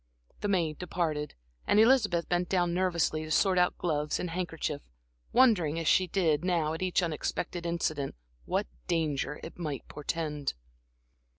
The 0.39 0.47
maid 0.47 0.79
departed, 0.79 1.35
and 1.67 1.79
Elizabeth 1.79 2.27
bent 2.27 2.49
down 2.49 2.73
nervously 2.73 3.23
to 3.23 3.29
sort 3.29 3.59
out 3.59 3.77
gloves 3.77 4.19
and 4.19 4.31
handkerchief, 4.31 4.81
wondering 5.31 5.77
as 5.77 5.87
she 5.87 6.07
did 6.07 6.43
now 6.43 6.73
at 6.73 6.81
each 6.81 7.03
unexpected 7.03 7.67
incident, 7.67 8.15
what 8.45 8.65
danger 8.87 9.39
it 9.43 9.59
might 9.59 9.87
portend. 9.87 10.55